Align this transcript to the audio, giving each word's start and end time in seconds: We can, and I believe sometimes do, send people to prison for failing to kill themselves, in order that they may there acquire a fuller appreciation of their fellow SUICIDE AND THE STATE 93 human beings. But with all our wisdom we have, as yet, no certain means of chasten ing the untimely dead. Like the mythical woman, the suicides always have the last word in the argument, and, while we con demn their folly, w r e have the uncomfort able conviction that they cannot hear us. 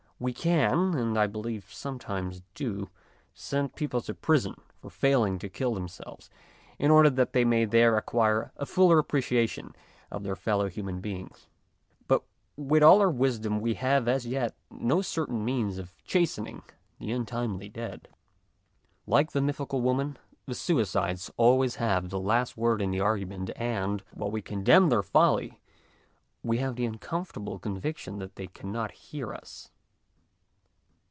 We 0.23 0.33
can, 0.33 0.93
and 0.93 1.17
I 1.17 1.25
believe 1.25 1.73
sometimes 1.73 2.43
do, 2.53 2.89
send 3.33 3.73
people 3.73 4.01
to 4.01 4.13
prison 4.13 4.53
for 4.79 4.91
failing 4.91 5.39
to 5.39 5.49
kill 5.49 5.73
themselves, 5.73 6.29
in 6.77 6.91
order 6.91 7.09
that 7.09 7.33
they 7.33 7.43
may 7.43 7.65
there 7.65 7.97
acquire 7.97 8.51
a 8.55 8.67
fuller 8.67 8.99
appreciation 8.99 9.73
of 10.11 10.21
their 10.21 10.35
fellow 10.35 10.65
SUICIDE 10.69 10.79
AND 10.81 10.87
THE 10.89 10.91
STATE 10.91 10.93
93 10.93 11.09
human 11.13 11.27
beings. 11.27 11.47
But 12.07 12.23
with 12.55 12.83
all 12.83 13.01
our 13.01 13.09
wisdom 13.09 13.61
we 13.61 13.73
have, 13.73 14.07
as 14.07 14.27
yet, 14.27 14.53
no 14.69 15.01
certain 15.01 15.43
means 15.43 15.79
of 15.79 15.95
chasten 16.03 16.45
ing 16.45 16.61
the 16.99 17.11
untimely 17.11 17.67
dead. 17.67 18.07
Like 19.07 19.31
the 19.31 19.41
mythical 19.41 19.81
woman, 19.81 20.17
the 20.45 20.53
suicides 20.53 21.31
always 21.35 21.77
have 21.77 22.09
the 22.09 22.19
last 22.19 22.55
word 22.55 22.79
in 22.79 22.91
the 22.91 22.99
argument, 23.01 23.49
and, 23.55 24.03
while 24.13 24.29
we 24.29 24.43
con 24.43 24.63
demn 24.63 24.89
their 24.89 25.01
folly, 25.01 25.59
w 26.43 26.59
r 26.59 26.59
e 26.59 26.59
have 26.63 26.75
the 26.75 26.87
uncomfort 26.87 27.41
able 27.41 27.57
conviction 27.57 28.19
that 28.19 28.35
they 28.35 28.45
cannot 28.45 28.91
hear 28.91 29.33
us. 29.33 29.71